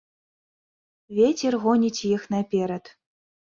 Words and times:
Вецер 1.19 1.53
гоніць 1.67 2.05
іх 2.13 2.27
наперад. 2.35 2.83